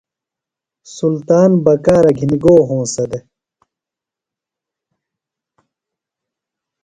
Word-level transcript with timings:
سلطان 0.95 1.51
بکارہ 1.63 2.11
گِھنیۡ 2.17 2.41
گو 2.43 2.53
ہونسہ 2.67 3.03
دےۡ؟ 3.11 3.25